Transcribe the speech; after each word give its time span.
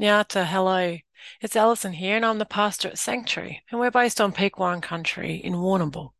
Nyata, 0.00 0.46
hello. 0.46 0.96
It's 1.42 1.54
Alison 1.54 1.92
here, 1.92 2.16
and 2.16 2.24
I'm 2.24 2.38
the 2.38 2.46
pastor 2.46 2.88
at 2.88 2.98
Sanctuary, 2.98 3.62
and 3.70 3.78
we're 3.78 3.90
based 3.90 4.18
on 4.18 4.32
Peek 4.32 4.54
Whurrong 4.54 4.80
Country 4.80 5.34
in 5.34 5.52
Warrnambool. 5.52 6.12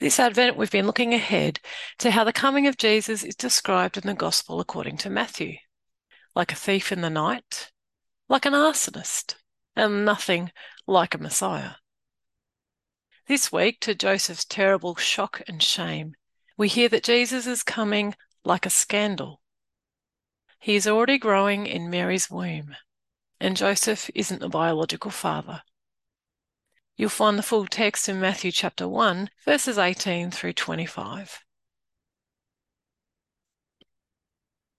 This 0.00 0.18
Advent, 0.18 0.56
we've 0.56 0.70
been 0.70 0.86
looking 0.86 1.12
ahead 1.12 1.60
to 1.98 2.10
how 2.10 2.24
the 2.24 2.32
coming 2.32 2.66
of 2.66 2.78
Jesus 2.78 3.22
is 3.22 3.36
described 3.36 3.98
in 3.98 4.06
the 4.06 4.14
Gospel 4.14 4.58
according 4.58 4.96
to 4.96 5.10
Matthew 5.10 5.56
like 6.34 6.50
a 6.50 6.54
thief 6.54 6.90
in 6.92 7.02
the 7.02 7.10
night, 7.10 7.72
like 8.30 8.46
an 8.46 8.54
arsonist, 8.54 9.34
and 9.76 10.06
nothing 10.06 10.50
like 10.86 11.14
a 11.14 11.18
Messiah. 11.18 11.72
This 13.28 13.52
week, 13.52 13.80
to 13.80 13.94
Joseph's 13.94 14.46
terrible 14.46 14.94
shock 14.94 15.42
and 15.46 15.62
shame, 15.62 16.14
we 16.56 16.68
hear 16.68 16.88
that 16.88 17.04
Jesus 17.04 17.46
is 17.46 17.62
coming 17.62 18.14
like 18.46 18.64
a 18.64 18.70
scandal. 18.70 19.42
He 20.58 20.74
is 20.74 20.86
already 20.86 21.18
growing 21.18 21.66
in 21.66 21.90
Mary's 21.90 22.30
womb 22.30 22.74
and 23.44 23.58
Joseph 23.58 24.10
isn't 24.14 24.40
the 24.40 24.48
biological 24.48 25.10
father. 25.10 25.60
You'll 26.96 27.10
find 27.10 27.38
the 27.38 27.42
full 27.42 27.66
text 27.66 28.08
in 28.08 28.18
Matthew 28.18 28.50
chapter 28.50 28.88
1, 28.88 29.28
verses 29.44 29.76
18 29.76 30.30
through 30.30 30.54
25. 30.54 31.40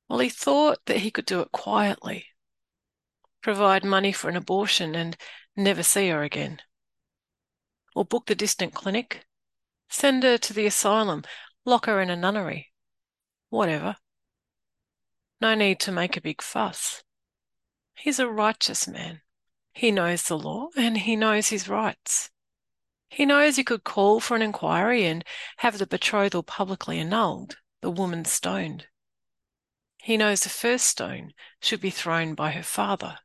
Well, 0.10 0.18
he 0.18 0.30
thought 0.30 0.80
that 0.88 0.98
he 0.98 1.12
could 1.12 1.28
do 1.28 1.42
it 1.42 1.52
quietly, 1.52 2.26
provide 3.44 3.86
money 3.86 4.12
for 4.12 4.30
an 4.30 4.36
abortion 4.36 4.96
and 4.96 5.16
never 5.56 5.84
see 5.84 6.10
her 6.10 6.24
again, 6.24 6.60
or 7.96 8.04
book 8.04 8.26
the 8.26 8.34
distant 8.34 8.74
clinic, 8.74 9.28
send 9.92 10.24
her 10.24 10.40
to 10.40 10.54
the 10.54 10.66
asylum, 10.66 11.22
lock 11.66 11.86
her 11.86 12.02
in 12.02 12.10
a 12.10 12.16
nunnery, 12.16 12.72
whatever. 13.50 13.96
No 15.40 15.54
need 15.54 15.80
to 15.82 15.92
make 15.92 16.18
a 16.18 16.22
big 16.22 16.42
fuss. 16.42 17.04
He's 17.96 18.20
a 18.20 18.30
righteous 18.30 18.88
man. 18.88 19.22
He 19.74 19.92
knows 19.92 20.24
the 20.24 20.38
law 20.38 20.70
and 20.78 20.98
he 20.98 21.16
knows 21.16 21.50
his 21.50 21.68
rights. 21.68 22.30
He 23.10 23.26
knows 23.26 23.56
he 23.56 23.64
could 23.64 23.84
call 23.84 24.20
for 24.20 24.36
an 24.36 24.42
inquiry 24.42 25.06
and 25.06 25.24
have 25.58 25.78
the 25.78 25.88
betrothal 25.88 26.44
publicly 26.44 27.00
annulled, 27.00 27.58
the 27.82 27.90
woman 27.90 28.26
stoned. 28.26 28.88
He 29.98 30.18
knows 30.18 30.42
the 30.42 30.50
first 30.50 30.88
stone 30.88 31.34
should 31.62 31.82
be 31.82 31.90
thrown 31.90 32.36
by 32.36 32.52
her 32.52 32.64
father. 32.64 33.20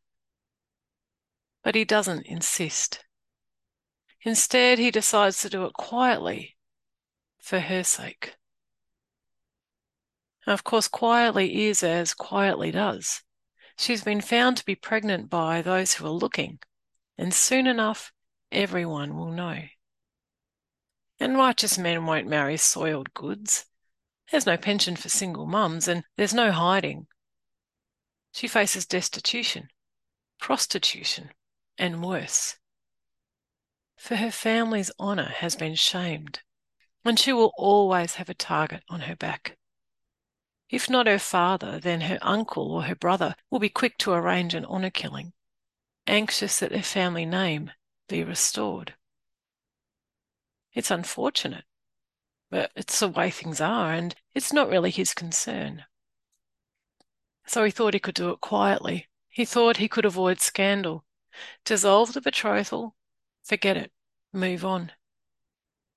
But 1.62 1.74
he 1.74 1.84
doesn't 1.84 2.26
insist. 2.26 3.04
Instead, 4.22 4.78
he 4.78 4.90
decides 4.90 5.40
to 5.40 5.50
do 5.50 5.64
it 5.64 5.72
quietly 5.74 6.56
for 7.38 7.60
her 7.60 7.84
sake. 7.84 8.36
Of 10.46 10.64
course, 10.64 10.88
quietly 10.88 11.66
is 11.66 11.82
as 11.82 12.14
quietly 12.14 12.70
does. 12.70 13.22
She's 13.80 14.04
been 14.04 14.20
found 14.20 14.58
to 14.58 14.64
be 14.66 14.74
pregnant 14.74 15.30
by 15.30 15.62
those 15.62 15.94
who 15.94 16.04
are 16.04 16.10
looking, 16.10 16.58
and 17.16 17.32
soon 17.32 17.66
enough, 17.66 18.12
everyone 18.52 19.16
will 19.16 19.30
know. 19.32 19.62
And 21.18 21.38
righteous 21.38 21.78
men 21.78 22.04
won't 22.04 22.28
marry 22.28 22.58
soiled 22.58 23.14
goods. 23.14 23.64
There's 24.30 24.44
no 24.44 24.58
pension 24.58 24.96
for 24.96 25.08
single 25.08 25.46
mums, 25.46 25.88
and 25.88 26.04
there's 26.18 26.34
no 26.34 26.52
hiding. 26.52 27.06
She 28.32 28.48
faces 28.48 28.84
destitution, 28.84 29.68
prostitution, 30.38 31.30
and 31.78 32.04
worse. 32.04 32.58
For 33.96 34.16
her 34.16 34.30
family's 34.30 34.90
honour 35.00 35.32
has 35.38 35.56
been 35.56 35.74
shamed, 35.74 36.40
and 37.02 37.18
she 37.18 37.32
will 37.32 37.54
always 37.56 38.16
have 38.16 38.28
a 38.28 38.34
target 38.34 38.82
on 38.90 39.00
her 39.00 39.16
back. 39.16 39.56
If 40.70 40.88
not 40.88 41.08
her 41.08 41.18
father, 41.18 41.80
then 41.80 42.02
her 42.02 42.18
uncle 42.22 42.70
or 42.70 42.84
her 42.84 42.94
brother 42.94 43.34
will 43.50 43.58
be 43.58 43.68
quick 43.68 43.98
to 43.98 44.12
arrange 44.12 44.54
an 44.54 44.64
honour 44.64 44.90
killing, 44.90 45.32
anxious 46.06 46.60
that 46.60 46.70
their 46.70 46.84
family 46.84 47.26
name 47.26 47.72
be 48.08 48.22
restored. 48.22 48.94
It's 50.72 50.92
unfortunate, 50.92 51.64
but 52.50 52.70
it's 52.76 53.00
the 53.00 53.08
way 53.08 53.32
things 53.32 53.60
are, 53.60 53.92
and 53.92 54.14
it's 54.32 54.52
not 54.52 54.68
really 54.68 54.92
his 54.92 55.12
concern. 55.12 55.86
So 57.46 57.64
he 57.64 57.72
thought 57.72 57.94
he 57.94 58.00
could 58.00 58.14
do 58.14 58.30
it 58.30 58.40
quietly. 58.40 59.08
He 59.28 59.44
thought 59.44 59.78
he 59.78 59.88
could 59.88 60.04
avoid 60.04 60.40
scandal, 60.40 61.04
dissolve 61.64 62.12
the 62.12 62.20
betrothal, 62.20 62.94
forget 63.42 63.76
it, 63.76 63.90
move 64.32 64.64
on. 64.64 64.92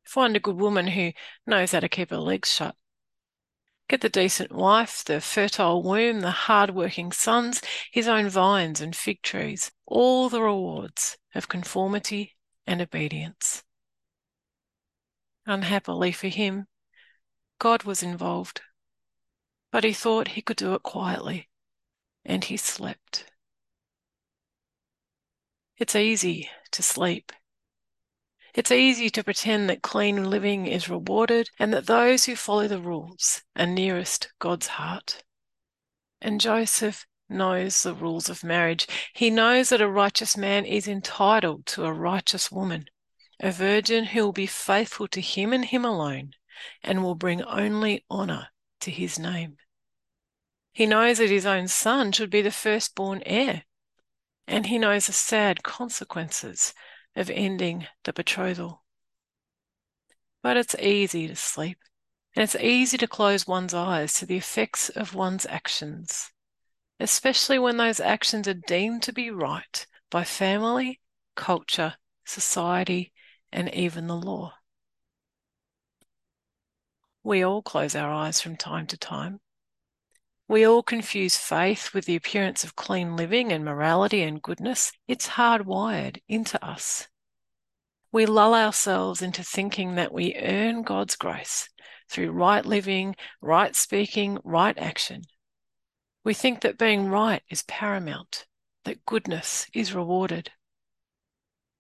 Find 0.03 0.35
a 0.35 0.39
good 0.39 0.57
woman 0.57 0.87
who 0.87 1.13
knows 1.45 1.73
how 1.73 1.79
to 1.79 1.89
keep 1.89 2.09
her 2.09 2.17
legs 2.17 2.51
shut 2.51 2.75
Get 3.93 4.01
the 4.01 4.09
decent 4.09 4.51
wife, 4.51 5.03
the 5.05 5.21
fertile 5.21 5.83
womb, 5.83 6.21
the 6.21 6.31
hard-working 6.31 7.11
sons, 7.11 7.61
his 7.91 8.07
own 8.07 8.27
vines 8.27 8.81
and 8.81 8.95
fig 8.95 9.21
trees, 9.21 9.71
all 9.85 10.29
the 10.29 10.41
rewards 10.41 11.15
of 11.35 11.47
conformity 11.47 12.35
and 12.65 12.81
obedience. 12.81 13.63
Unhappily 15.45 16.11
for 16.11 16.27
him, 16.27 16.65
God 17.59 17.83
was 17.83 18.01
involved, 18.01 18.61
but 19.71 19.83
he 19.83 19.93
thought 19.93 20.29
he 20.29 20.41
could 20.41 20.57
do 20.57 20.73
it 20.73 20.81
quietly, 20.81 21.49
and 22.25 22.45
he 22.45 22.57
slept. 22.57 23.31
It's 25.77 25.95
easy 25.95 26.49
to 26.71 26.81
sleep 26.81 27.31
it's 28.53 28.71
easy 28.71 29.09
to 29.09 29.23
pretend 29.23 29.69
that 29.69 29.81
clean 29.81 30.29
living 30.29 30.67
is 30.67 30.89
rewarded 30.89 31.49
and 31.57 31.73
that 31.73 31.87
those 31.87 32.25
who 32.25 32.35
follow 32.35 32.67
the 32.67 32.79
rules 32.79 33.41
are 33.55 33.65
nearest 33.65 34.31
God's 34.39 34.67
heart. 34.67 35.23
And 36.21 36.39
Joseph 36.39 37.05
knows 37.27 37.81
the 37.81 37.95
rules 37.95 38.29
of 38.29 38.43
marriage. 38.43 38.87
He 39.13 39.29
knows 39.29 39.69
that 39.69 39.81
a 39.81 39.89
righteous 39.89 40.37
man 40.37 40.65
is 40.65 40.87
entitled 40.87 41.65
to 41.67 41.85
a 41.85 41.93
righteous 41.93 42.51
woman, 42.51 42.85
a 43.39 43.51
virgin 43.51 44.05
who 44.05 44.23
will 44.23 44.33
be 44.33 44.45
faithful 44.45 45.07
to 45.07 45.21
him 45.21 45.51
and 45.51 45.65
him 45.65 45.83
alone 45.83 46.33
and 46.83 47.03
will 47.03 47.15
bring 47.15 47.41
only 47.43 48.05
honour 48.11 48.49
to 48.81 48.91
his 48.91 49.17
name. 49.17 49.57
He 50.71 50.85
knows 50.85 51.17
that 51.17 51.29
his 51.29 51.45
own 51.45 51.67
son 51.67 52.11
should 52.11 52.29
be 52.29 52.41
the 52.41 52.51
firstborn 52.51 53.23
heir, 53.25 53.63
and 54.47 54.67
he 54.67 54.77
knows 54.77 55.07
the 55.07 55.13
sad 55.13 55.63
consequences 55.63 56.73
of 57.15 57.29
ending 57.29 57.87
the 58.03 58.13
betrothal. 58.13 58.83
But 60.41 60.57
it's 60.57 60.75
easy 60.75 61.27
to 61.27 61.35
sleep, 61.35 61.77
and 62.35 62.43
it's 62.43 62.55
easy 62.55 62.97
to 62.97 63.07
close 63.07 63.47
one's 63.47 63.73
eyes 63.73 64.13
to 64.15 64.25
the 64.25 64.37
effects 64.37 64.89
of 64.89 65.15
one's 65.15 65.45
actions, 65.45 66.31
especially 66.99 67.59
when 67.59 67.77
those 67.77 67.99
actions 67.99 68.47
are 68.47 68.53
deemed 68.53 69.03
to 69.03 69.13
be 69.13 69.29
right 69.29 69.85
by 70.09 70.23
family, 70.23 70.99
culture, 71.35 71.95
society, 72.25 73.13
and 73.51 73.73
even 73.73 74.07
the 74.07 74.15
law. 74.15 74.53
We 77.23 77.43
all 77.43 77.61
close 77.61 77.95
our 77.95 78.11
eyes 78.11 78.41
from 78.41 78.57
time 78.57 78.85
to 78.87 78.97
time. 78.97 79.39
We 80.53 80.67
all 80.67 80.83
confuse 80.83 81.35
faith 81.35 81.95
with 81.95 82.05
the 82.05 82.15
appearance 82.15 82.63
of 82.63 82.75
clean 82.75 83.15
living 83.15 83.51
and 83.51 83.65
morality 83.65 84.21
and 84.21 84.39
goodness. 84.39 84.91
It's 85.07 85.29
hardwired 85.29 86.21
into 86.27 86.63
us. 86.63 87.07
We 88.11 88.27
lull 88.27 88.53
ourselves 88.53 89.23
into 89.23 89.43
thinking 89.43 89.95
that 89.95 90.13
we 90.13 90.35
earn 90.35 90.83
God's 90.83 91.15
grace 91.15 91.69
through 92.07 92.33
right 92.33 92.63
living, 92.63 93.15
right 93.41 93.75
speaking, 93.75 94.37
right 94.43 94.77
action. 94.77 95.23
We 96.23 96.35
think 96.35 96.61
that 96.61 96.77
being 96.77 97.07
right 97.07 97.41
is 97.49 97.63
paramount, 97.63 98.45
that 98.85 99.07
goodness 99.07 99.65
is 99.73 99.95
rewarded. 99.95 100.51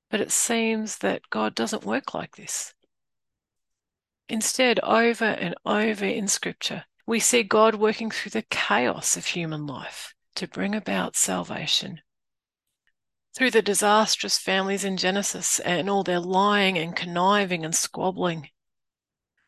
But 0.09 0.19
it 0.19 0.31
seems 0.31 0.97
that 0.97 1.29
God 1.29 1.53
doesn't 1.53 1.85
work 1.85 2.15
like 2.15 2.37
this. 2.37 2.73
Instead, 4.27 4.79
over 4.79 5.25
and 5.25 5.53
over 5.63 6.05
in 6.05 6.27
Scripture, 6.27 6.85
we 7.05 7.19
see 7.19 7.43
God 7.43 7.75
working 7.75 8.09
through 8.09 8.31
the 8.31 8.45
chaos 8.49 9.17
of 9.17 9.25
human 9.25 9.67
life 9.67 10.13
to 10.35 10.47
bring 10.47 10.73
about 10.73 11.15
salvation. 11.15 12.01
Through 13.35 13.51
the 13.51 13.61
disastrous 13.61 14.37
families 14.37 14.85
in 14.85 14.95
Genesis 14.95 15.59
and 15.59 15.89
all 15.89 16.03
their 16.03 16.19
lying 16.19 16.77
and 16.77 16.95
conniving 16.95 17.65
and 17.65 17.75
squabbling. 17.75 18.49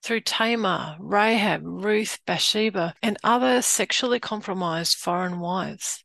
Through 0.04 0.22
Tamar, 0.22 0.98
Rahab, 1.00 1.62
Ruth, 1.64 2.20
Bathsheba, 2.26 2.94
and 3.02 3.18
other 3.24 3.62
sexually 3.62 4.20
compromised 4.20 4.98
foreign 4.98 5.40
wives. 5.40 6.04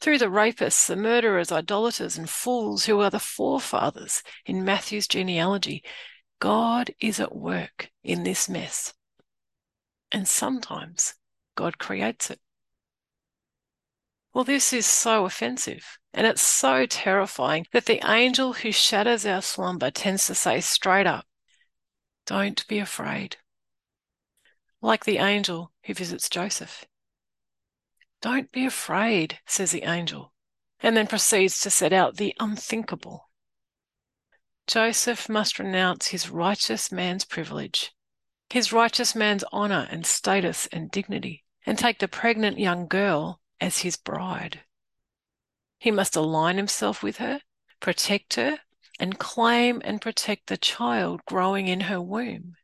Through 0.00 0.18
the 0.18 0.26
rapists, 0.26 0.86
the 0.86 0.96
murderers, 0.96 1.52
idolaters, 1.52 2.16
and 2.18 2.28
fools 2.28 2.84
who 2.84 3.00
are 3.00 3.10
the 3.10 3.18
forefathers 3.18 4.22
in 4.44 4.64
Matthew's 4.64 5.08
genealogy, 5.08 5.82
God 6.38 6.90
is 7.00 7.18
at 7.20 7.34
work 7.34 7.90
in 8.02 8.24
this 8.24 8.48
mess 8.48 8.94
and 10.12 10.26
sometimes 10.26 11.14
God 11.54 11.78
creates 11.78 12.30
it. 12.30 12.40
Well, 14.32 14.44
this 14.44 14.72
is 14.72 14.86
so 14.86 15.24
offensive 15.24 15.98
and 16.12 16.26
it's 16.26 16.42
so 16.42 16.86
terrifying 16.86 17.66
that 17.72 17.86
the 17.86 18.00
angel 18.08 18.52
who 18.52 18.72
shatters 18.72 19.26
our 19.26 19.42
slumber 19.42 19.90
tends 19.90 20.26
to 20.26 20.34
say 20.34 20.60
straight 20.60 21.06
up, 21.06 21.26
Don't 22.26 22.66
be 22.68 22.78
afraid. 22.78 23.36
Like 24.80 25.04
the 25.04 25.18
angel 25.18 25.72
who 25.84 25.94
visits 25.94 26.28
Joseph. 26.28 26.84
Don't 28.22 28.50
be 28.52 28.66
afraid, 28.66 29.38
says 29.46 29.72
the 29.72 29.82
angel. 29.82 30.32
and 30.82 30.96
then 30.96 31.06
proceeds 31.06 31.60
to 31.60 31.68
set 31.68 31.92
out 31.92 32.16
the 32.16 32.34
unthinkable. 32.40 33.28
Joseph 34.66 35.28
must 35.28 35.58
renounce 35.58 36.06
his 36.06 36.30
righteous 36.30 36.90
man's 36.90 37.24
privilege, 37.24 37.92
his 38.50 38.72
righteous 38.72 39.14
man's 39.14 39.44
honor 39.52 39.86
and 39.90 40.04
status 40.04 40.66
and 40.72 40.90
dignity, 40.90 41.44
and 41.64 41.78
take 41.78 41.98
the 41.98 42.08
pregnant 42.08 42.58
young 42.58 42.86
girl 42.88 43.40
as 43.60 43.78
his 43.78 43.96
bride. 43.96 44.60
He 45.78 45.90
must 45.90 46.16
align 46.16 46.56
himself 46.56 47.02
with 47.02 47.18
her, 47.18 47.40
protect 47.80 48.34
her, 48.34 48.58
and 48.98 49.18
claim 49.18 49.80
and 49.84 50.00
protect 50.00 50.48
the 50.48 50.56
child 50.56 51.20
growing 51.26 51.68
in 51.68 51.80
her 51.82 52.00
womb. 52.00 52.56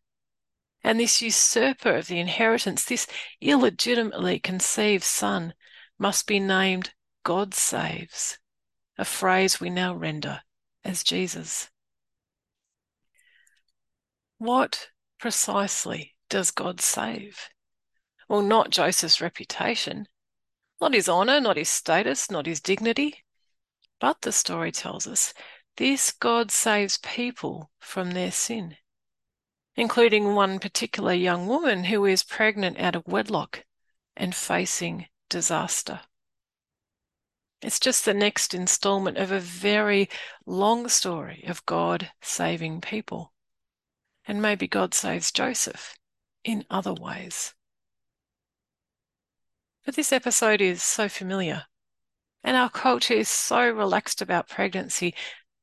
And 0.85 1.01
this 1.01 1.23
usurper 1.23 1.97
of 1.97 2.09
the 2.09 2.21
inheritance, 2.21 2.85
this 2.85 3.07
illegitimately 3.41 4.39
conceived 4.39 5.05
son, 5.05 5.55
must 5.99 6.27
be 6.27 6.39
named 6.39 6.93
God 7.25 7.55
saves, 7.55 8.39
a 8.99 9.05
phrase 9.05 9.61
we 9.61 9.71
now 9.71 9.95
render 9.95 10.43
as 10.85 11.03
Jesus. 11.03 11.71
What 14.39 14.91
precisely 15.19 16.15
does 16.29 16.51
God 16.51 16.81
save? 16.81 17.49
Well, 18.29 18.43
not 18.43 18.71
Joseph's 18.71 19.21
reputation, 19.21 20.09
not 20.81 20.95
his 20.95 21.09
honor, 21.09 21.41
not 21.41 21.57
his 21.57 21.69
status, 21.69 22.31
not 22.31 22.47
his 22.47 22.61
dignity, 22.61 23.25
but 24.01 24.23
the 24.23 24.33
story 24.33 24.73
tells 24.73 25.07
us 25.07 25.33
this 25.77 26.11
God 26.11 26.51
saves 26.51 26.99
people 26.99 27.71
from 27.79 28.13
their 28.13 28.33
sin, 28.33 28.77
including 29.77 30.35
one 30.35 30.59
particular 30.59 31.13
young 31.13 31.47
woman 31.47 31.85
who 31.85 32.05
is 32.05 32.25
pregnant 32.25 32.79
out 32.79 32.97
of 32.97 33.07
wedlock 33.07 33.65
and 34.17 34.35
facing 34.35 35.07
disaster. 35.29 36.01
It's 37.63 37.81
just 37.81 38.05
the 38.05 38.15
next 38.15 38.55
installment 38.55 39.19
of 39.19 39.33
a 39.33 39.41
very 39.41 40.09
long 40.45 40.89
story 40.89 41.45
of 41.47 41.65
God 41.67 42.11
saving 42.21 42.81
people. 42.81 43.33
And 44.27 44.43
maybe 44.43 44.67
God 44.67 44.93
saves 44.93 45.31
Joseph 45.31 45.97
in 46.43 46.65
other 46.69 46.93
ways. 46.95 47.55
But 49.85 49.95
this 49.95 50.13
episode 50.13 50.61
is 50.61 50.83
so 50.83 51.09
familiar, 51.09 51.67
and 52.43 52.57
our 52.57 52.71
culture 52.71 53.15
is 53.15 53.29
so 53.29 53.71
relaxed 53.71 54.21
about 54.21 54.49
pregnancy 54.49 55.15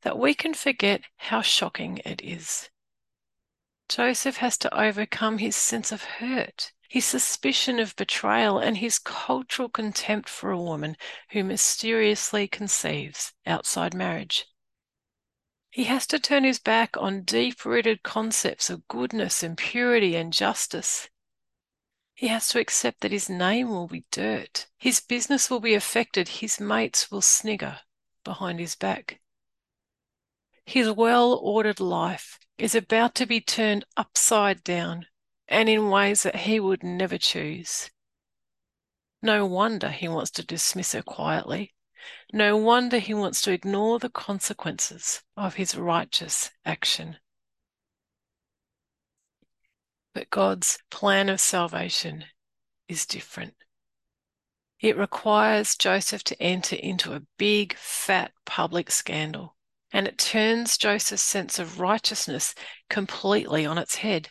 that 0.04 0.18
we 0.18 0.34
can 0.34 0.54
forget 0.54 1.02
how 1.18 1.42
shocking 1.42 2.00
it 2.06 2.22
is. 2.24 2.70
Joseph 3.90 4.38
has 4.38 4.58
to 4.60 4.74
overcome 4.74 5.40
his 5.40 5.58
sense 5.58 5.92
of 5.92 6.04
hurt, 6.04 6.72
his 6.88 7.06
suspicion 7.06 7.80
of 7.80 7.96
betrayal, 7.98 8.60
and 8.60 8.78
his 8.78 8.98
cultural 8.98 9.68
contempt 9.68 10.30
for 10.30 10.52
a 10.52 10.62
woman 10.62 10.96
who 11.32 11.44
mysteriously 11.44 12.48
conceives 12.48 13.34
outside 13.46 13.94
marriage. 13.94 14.46
He 15.74 15.86
has 15.86 16.06
to 16.08 16.20
turn 16.20 16.44
his 16.44 16.60
back 16.60 16.96
on 16.98 17.24
deep 17.24 17.66
rooted 17.66 18.04
concepts 18.04 18.70
of 18.70 18.88
goodness 18.88 19.42
and 19.42 19.58
purity 19.58 20.16
and 20.16 20.32
justice. 20.32 21.10
He 22.14 22.28
has 22.28 22.48
to 22.50 22.60
accept 22.60 23.02
that 23.02 23.12
his 23.12 23.28
name 23.28 23.70
will 23.70 23.88
be 23.88 24.06
dirt, 24.12 24.68
his 24.78 25.00
business 25.00 25.50
will 25.50 25.60
be 25.60 25.74
affected, 25.74 26.28
his 26.28 26.60
mates 26.60 27.10
will 27.10 27.24
snigger 27.24 27.80
behind 28.24 28.60
his 28.60 28.76
back. 28.76 29.20
His 30.64 30.92
well 30.92 31.34
ordered 31.42 31.80
life 31.80 32.38
is 32.60 32.76
about 32.76 33.16
to 33.16 33.26
be 33.26 33.42
turned 33.42 33.84
upside 33.98 34.64
down 34.64 35.08
and 35.48 35.68
in 35.68 35.90
ways 35.90 36.22
that 36.22 36.36
he 36.36 36.60
would 36.60 36.84
never 36.84 37.18
choose. 37.18 37.90
No 39.24 39.48
wonder 39.48 39.90
he 39.90 40.08
wants 40.08 40.30
to 40.34 40.46
dismiss 40.46 40.92
her 40.92 41.02
quietly 41.02 41.73
no 42.32 42.58
wonder 42.58 43.00
he 43.00 43.14
wants 43.14 43.42
to 43.42 43.52
ignore 43.52 44.00
the 44.00 44.10
consequences 44.10 45.22
of 45.38 45.56
his 45.56 45.78
righteous 45.78 46.52
action. 46.66 47.18
But 50.14 50.30
God's 50.30 50.80
plan 50.92 51.30
of 51.30 51.40
salvation 51.40 52.26
is 52.88 53.06
different. 53.06 53.56
It 54.80 54.98
requires 54.98 55.76
Joseph 55.76 56.24
to 56.26 56.42
enter 56.42 56.76
into 56.76 57.14
a 57.14 57.24
big, 57.38 57.76
fat 57.78 58.34
public 58.46 58.92
scandal, 58.92 59.56
and 59.92 60.08
it 60.08 60.18
turns 60.18 60.78
Joseph's 60.78 61.24
sense 61.24 61.58
of 61.58 61.80
righteousness 61.80 62.54
completely 62.90 63.66
on 63.66 63.78
its 63.78 63.96
head. 63.96 64.30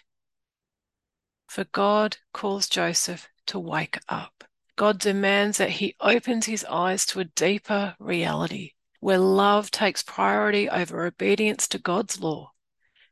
For 1.48 1.64
God 1.64 2.18
calls 2.32 2.68
Joseph 2.68 3.28
to 3.46 3.58
wake 3.58 3.98
up. 4.08 4.44
God 4.76 4.98
demands 4.98 5.58
that 5.58 5.70
he 5.70 5.96
opens 6.00 6.46
his 6.46 6.64
eyes 6.64 7.04
to 7.06 7.20
a 7.20 7.24
deeper 7.24 7.94
reality 7.98 8.72
where 9.00 9.18
love 9.18 9.70
takes 9.70 10.02
priority 10.02 10.68
over 10.68 11.04
obedience 11.04 11.68
to 11.68 11.78
God's 11.78 12.20
law 12.20 12.52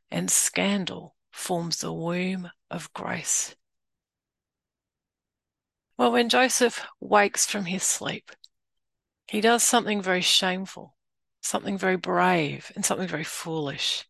and 0.09 0.31
scandal 0.31 1.15
forms 1.31 1.79
the 1.79 1.93
womb 1.93 2.49
of 2.69 2.91
grace. 2.93 3.55
Well, 5.97 6.11
when 6.11 6.29
Joseph 6.29 6.85
wakes 6.99 7.45
from 7.45 7.65
his 7.65 7.83
sleep, 7.83 8.31
he 9.27 9.39
does 9.39 9.63
something 9.63 10.01
very 10.01 10.21
shameful, 10.21 10.95
something 11.41 11.77
very 11.77 11.97
brave, 11.97 12.71
and 12.75 12.83
something 12.83 13.07
very 13.07 13.23
foolish. 13.23 14.07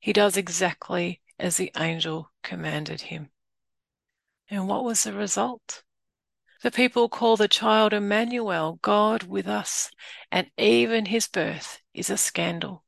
He 0.00 0.12
does 0.12 0.36
exactly 0.36 1.20
as 1.38 1.56
the 1.56 1.72
angel 1.76 2.32
commanded 2.42 3.02
him. 3.02 3.30
And 4.48 4.66
what 4.66 4.84
was 4.84 5.02
the 5.02 5.12
result? 5.12 5.82
The 6.66 6.72
people 6.72 7.08
call 7.08 7.36
the 7.36 7.46
child 7.46 7.92
Emmanuel, 7.92 8.80
God 8.82 9.22
with 9.22 9.46
us, 9.46 9.88
and 10.32 10.50
even 10.58 11.06
his 11.06 11.28
birth 11.28 11.80
is 11.94 12.10
a 12.10 12.16
scandal. 12.16 12.82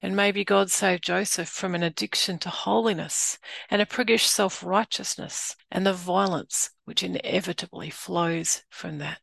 And 0.00 0.16
maybe 0.16 0.44
God 0.44 0.72
saved 0.72 1.04
Joseph 1.04 1.48
from 1.48 1.76
an 1.76 1.84
addiction 1.84 2.40
to 2.40 2.50
holiness 2.50 3.38
and 3.70 3.80
a 3.80 3.86
priggish 3.86 4.26
self 4.26 4.64
righteousness 4.64 5.54
and 5.70 5.86
the 5.86 5.92
violence 5.92 6.70
which 6.86 7.04
inevitably 7.04 7.90
flows 7.90 8.64
from 8.68 8.98
that. 8.98 9.20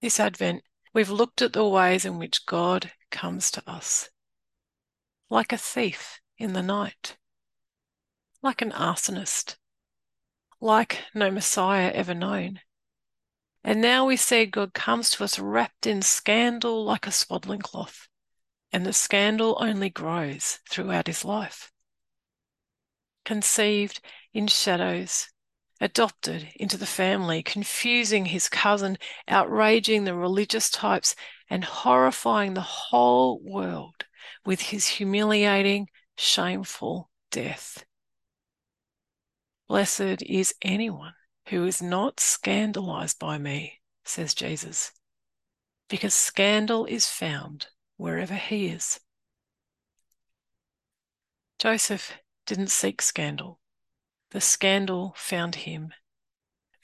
This 0.00 0.20
Advent, 0.20 0.62
we've 0.92 1.10
looked 1.10 1.42
at 1.42 1.54
the 1.54 1.66
ways 1.66 2.04
in 2.04 2.20
which 2.20 2.46
God 2.46 2.92
comes 3.10 3.50
to 3.50 3.68
us, 3.68 4.10
like 5.28 5.52
a 5.52 5.58
thief 5.58 6.20
in 6.38 6.52
the 6.52 6.62
night 6.62 7.16
like 8.44 8.60
an 8.60 8.72
arsonist, 8.72 9.56
like 10.60 10.98
no 11.14 11.30
Messiah 11.30 11.90
ever 11.94 12.12
known. 12.12 12.60
And 13.64 13.80
now 13.80 14.04
we 14.04 14.18
see 14.18 14.44
God 14.44 14.74
comes 14.74 15.08
to 15.10 15.24
us 15.24 15.38
wrapped 15.38 15.86
in 15.86 16.02
scandal 16.02 16.84
like 16.84 17.06
a 17.06 17.10
swaddling 17.10 17.60
cloth, 17.60 18.06
and 18.70 18.84
the 18.84 18.92
scandal 18.92 19.56
only 19.60 19.88
grows 19.88 20.58
throughout 20.68 21.06
his 21.06 21.24
life. 21.24 21.72
Conceived 23.24 24.02
in 24.34 24.46
shadows, 24.46 25.30
adopted 25.80 26.48
into 26.56 26.76
the 26.76 26.84
family, 26.84 27.42
confusing 27.42 28.26
his 28.26 28.50
cousin, 28.50 28.98
outraging 29.26 30.04
the 30.04 30.14
religious 30.14 30.68
types, 30.68 31.16
and 31.48 31.64
horrifying 31.64 32.52
the 32.52 32.60
whole 32.60 33.40
world 33.42 34.04
with 34.44 34.60
his 34.60 34.86
humiliating, 34.86 35.88
shameful 36.18 37.10
death. 37.30 37.86
Blessed 39.68 40.22
is 40.22 40.54
anyone 40.62 41.14
who 41.48 41.64
is 41.64 41.80
not 41.80 42.20
scandalized 42.20 43.18
by 43.18 43.38
me, 43.38 43.80
says 44.04 44.34
Jesus, 44.34 44.92
because 45.88 46.14
scandal 46.14 46.84
is 46.86 47.06
found 47.06 47.68
wherever 47.96 48.34
he 48.34 48.66
is. 48.66 49.00
Joseph 51.58 52.12
didn't 52.46 52.68
seek 52.68 53.00
scandal. 53.00 53.58
The 54.30 54.40
scandal 54.40 55.14
found 55.16 55.54
him. 55.54 55.94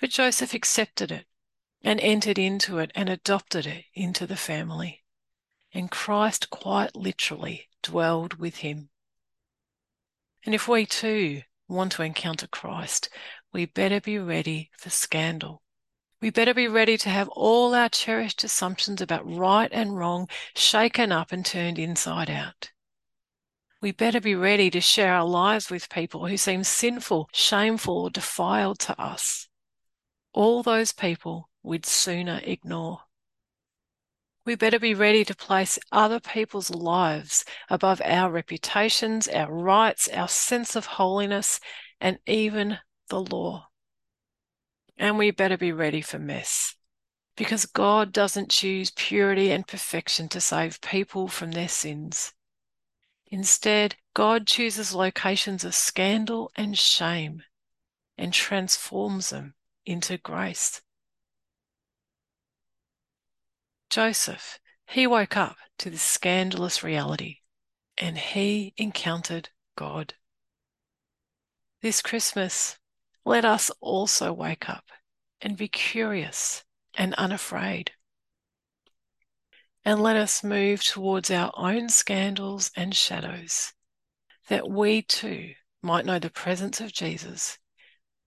But 0.01 0.11
Joseph 0.11 0.55
accepted 0.55 1.13
it 1.13 1.27
and 1.83 2.01
entered 2.01 2.39
into 2.39 2.79
it 2.79 2.91
and 2.95 3.09
adopted 3.09 3.67
it 3.67 3.85
into 3.95 4.27
the 4.27 4.37
family. 4.37 5.05
And 5.73 5.91
Christ 5.91 6.49
quite 6.49 6.97
literally 6.97 7.69
dwelled 7.83 8.35
with 8.35 8.57
him. 8.57 8.89
And 10.45 10.55
if 10.55 10.67
we 10.67 10.87
too 10.87 11.43
want 11.71 11.93
to 11.93 12.03
encounter 12.03 12.47
Christ, 12.47 13.09
we 13.53 13.67
better 13.67 14.01
be 14.01 14.19
ready 14.19 14.71
for 14.79 14.91
scandal. 14.91 15.63
We 16.21 16.31
better 16.31 16.53
be 16.53 16.69
ready 16.69 16.99
to 16.99 17.09
have 17.09 17.29
all 17.31 17.75
our 17.75 17.89
cherished 17.89 18.45
assumptions 18.45 19.01
about 19.01 19.31
right 19.31 19.71
and 19.73 19.97
wrong 19.97 20.29
shaken 20.55 21.13
up 21.13 21.33
and 21.33 21.47
turned 21.47 21.79
inside 21.79 22.29
out. 22.29 22.73
We 23.81 23.93
better 23.93 24.21
be 24.21 24.35
ready 24.35 24.69
to 24.71 24.81
share 24.81 25.15
our 25.15 25.25
lives 25.25 25.71
with 25.71 25.89
people 25.89 26.27
who 26.27 26.37
seem 26.37 26.65
sinful, 26.65 27.31
shameful, 27.33 27.97
or 27.97 28.11
defiled 28.11 28.79
to 28.81 29.01
us. 29.01 29.49
All 30.35 30.63
those 30.63 30.93
people 30.93 31.49
we'd 31.63 31.87
sooner 31.87 32.41
ignore. 32.45 33.01
We 34.47 34.55
better 34.55 34.79
be 34.79 34.95
ready 34.95 35.25
to 35.27 35.35
place 35.35 35.79
other 35.93 36.19
people's 36.19 36.71
lives 36.71 37.45
above 37.69 38.01
our 38.05 38.31
reputations, 38.31 39.29
our 39.29 39.53
rights, 39.53 40.09
our 40.09 40.29
sense 40.29 40.75
of 40.77 40.87
holiness, 40.87 41.61
and 42.01 42.19
even 42.27 42.79
the 43.09 43.21
law. 43.21 43.69
And 44.97 45.19
we 45.19 45.31
better 45.31 45.59
be 45.59 45.73
ready 45.73 46.01
for 46.01 46.19
mess 46.19 46.75
because 47.37 47.67
God 47.67 48.13
doesn't 48.13 48.51
choose 48.51 48.91
purity 48.91 49.51
and 49.51 49.67
perfection 49.67 50.29
to 50.29 50.41
save 50.41 50.81
people 50.81 51.29
from 51.29 51.53
their 51.53 51.69
sins. 51.69 52.33
Instead, 53.27 53.97
God 54.15 54.47
chooses 54.47 54.95
locations 54.95 55.65
of 55.65 55.75
scandal 55.75 56.51
and 56.57 56.77
shame 56.77 57.43
and 58.19 58.33
transforms 58.33 59.31
them 59.31 59.55
into 59.87 60.19
grace. 60.19 60.83
Joseph, 63.91 64.61
he 64.87 65.09
woke 65.09 65.37
up 65.37 65.57
to 65.79 65.91
this 65.91 66.03
scandalous 66.03 66.85
reality 66.85 67.39
and 67.99 68.17
he 68.17 68.73
encountered 68.77 69.49
God. 69.77 70.15
This 71.83 72.01
Christmas, 72.01 72.79
let 73.25 73.45
us 73.45 73.71
also 73.81 74.33
wake 74.33 74.71
up 74.71 74.85
and 75.41 75.57
be 75.57 75.67
curious 75.67 76.63
and 76.95 77.15
unafraid. 77.15 77.91
And 79.85 80.01
let 80.01 80.15
us 80.15 80.45
move 80.45 80.85
towards 80.85 81.31
our 81.31 81.53
own 81.57 81.89
scandals 81.89 82.71
and 82.77 82.95
shadows, 82.95 83.73
that 84.49 84.69
we 84.71 85.03
too 85.03 85.55
might 85.83 86.05
know 86.05 86.19
the 86.19 86.31
presence 86.31 86.81
of 86.81 86.93
Jesus, 86.93 87.59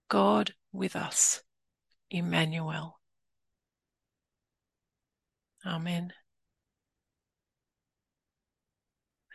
God 0.10 0.56
with 0.74 0.96
us, 0.96 1.42
Emmanuel. 2.10 3.00
Amen. 5.66 6.14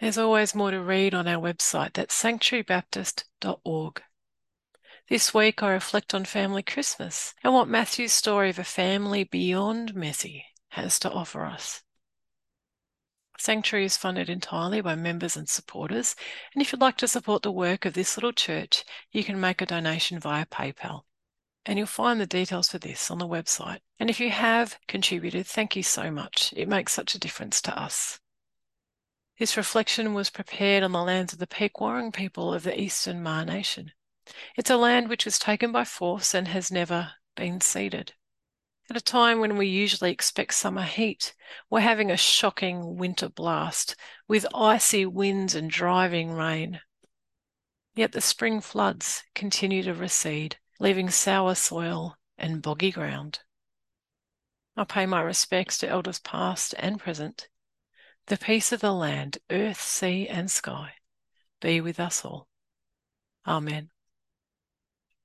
There's 0.01 0.19
always 0.19 0.55
more 0.55 0.71
to 0.71 0.81
read 0.81 1.13
on 1.13 1.27
our 1.27 1.43
website, 1.43 1.95
that's 1.95 2.23
sanctuarybaptist.org. 2.23 4.03
This 5.09 5.35
week, 5.35 5.63
I 5.63 5.71
reflect 5.71 6.15
on 6.15 6.25
family 6.25 6.63
Christmas 6.63 7.35
and 7.43 7.53
what 7.55 7.67
Matthew's 7.67 8.13
story 8.13 8.51
of 8.51 8.59
a 8.59 8.65
family 8.65 9.25
beyond 9.25 9.95
messy 9.95 10.45
has 10.69 10.99
to 11.01 11.11
offer 11.11 11.45
us. 11.45 11.83
Sanctuary 13.39 13.87
is 13.87 13.97
funded 13.97 14.29
entirely 14.29 14.81
by 14.81 14.95
members 14.95 15.37
and 15.37 15.49
supporters, 15.49 16.15
and 16.53 16.61
if 16.61 16.73
you'd 16.73 16.81
like 16.81 16.97
to 16.99 17.09
support 17.09 17.43
the 17.43 17.51
work 17.51 17.85
of 17.85 17.95
this 17.95 18.17
little 18.17 18.33
church, 18.33 18.85
you 19.11 19.25
can 19.25 19.41
make 19.41 19.63
a 19.63 19.67
donation 19.67 20.21
via 20.21 20.45
PayPal. 20.47 21.05
And 21.69 21.77
you'll 21.77 21.87
find 21.87 22.19
the 22.19 22.27
details 22.27 22.69
for 22.71 22.79
this 22.79 23.11
on 23.11 23.19
the 23.19 23.29
website. 23.29 23.81
And 24.01 24.09
if 24.09 24.21
you 24.21 24.31
have 24.31 24.79
contributed, 24.89 25.47
thank 25.47 25.77
you 25.77 25.83
so 25.83 26.11
much. 26.11 26.55
It 26.57 26.67
makes 26.67 26.95
such 26.95 27.15
a 27.15 27.19
difference 27.19 27.61
to 27.61 27.79
us. 27.79 28.19
This 29.39 29.55
reflection 29.55 30.15
was 30.15 30.31
prepared 30.31 30.83
on 30.83 30.93
the 30.93 31.03
lands 31.03 31.35
of 31.35 31.41
the 31.41 31.47
Peek 31.47 31.75
Whurrong 31.75 32.11
people 32.11 32.55
of 32.55 32.63
the 32.63 32.81
Eastern 32.81 33.23
Maar 33.23 33.45
Nation. 33.45 33.93
It's 34.57 34.71
a 34.71 34.79
land 34.79 35.11
which 35.11 35.27
was 35.27 35.39
taken 35.39 35.71
by 35.71 35.85
force 35.85 36.33
and 36.33 36.49
has 36.49 36.73
never 36.73 37.11
been 37.37 37.61
ceded. 37.61 38.15
At 38.89 38.97
a 38.97 39.03
time 39.03 39.39
when 39.39 39.59
we 39.59 39.67
usually 39.67 40.11
expect 40.11 40.55
summer 40.55 40.85
heat, 40.85 41.35
we're 41.69 41.81
having 41.81 42.11
a 42.11 42.17
shocking 42.17 42.97
winter 42.97 43.29
blast 43.29 43.95
with 44.27 44.47
icy 44.55 45.05
winds 45.05 45.55
and 45.55 45.71
driving 45.71 46.33
rain. 46.33 46.81
Yet 47.95 48.13
the 48.13 48.23
spring 48.23 48.63
floods 48.63 49.23
continue 49.35 49.83
to 49.83 49.93
recede, 49.93 50.57
leaving 50.79 51.11
sour 51.11 51.55
soil 51.55 52.17
and 52.37 52.63
boggy 52.63 52.91
ground. 52.91 53.41
I 54.77 54.85
pay 54.85 55.07
my 55.07 55.21
respects 55.21 55.79
to 55.79 55.89
elders 55.89 56.21
past 56.21 56.75
and 56.79 57.01
present. 57.01 57.49
The 58.27 58.37
peace 58.37 58.73
of 58.73 58.81
the 58.81 58.93
land, 58.93 59.39
earth, 59.51 59.81
sea, 59.81 60.29
and 60.29 60.51
sky 60.51 60.95
be 61.61 61.81
with 61.81 61.99
us 61.99 62.25
all. 62.25 62.49
Amen. 63.47 63.91